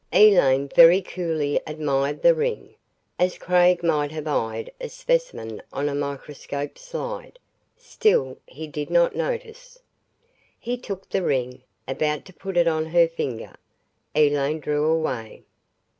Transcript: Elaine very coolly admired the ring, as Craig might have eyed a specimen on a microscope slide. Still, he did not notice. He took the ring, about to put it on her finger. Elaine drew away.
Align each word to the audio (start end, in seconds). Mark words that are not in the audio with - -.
Elaine 0.11 0.67
very 0.75 0.99
coolly 0.99 1.61
admired 1.67 2.23
the 2.23 2.33
ring, 2.33 2.73
as 3.19 3.37
Craig 3.37 3.83
might 3.83 4.11
have 4.11 4.25
eyed 4.25 4.71
a 4.81 4.89
specimen 4.89 5.61
on 5.71 5.87
a 5.87 5.93
microscope 5.93 6.79
slide. 6.79 7.37
Still, 7.77 8.39
he 8.47 8.65
did 8.65 8.89
not 8.89 9.15
notice. 9.15 9.77
He 10.59 10.75
took 10.75 11.07
the 11.09 11.21
ring, 11.21 11.61
about 11.87 12.25
to 12.25 12.33
put 12.33 12.57
it 12.57 12.67
on 12.67 12.87
her 12.87 13.07
finger. 13.07 13.53
Elaine 14.15 14.59
drew 14.59 14.85
away. 14.85 15.43